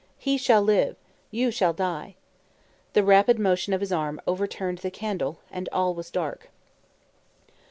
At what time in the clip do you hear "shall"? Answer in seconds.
0.35-0.63, 1.51-1.73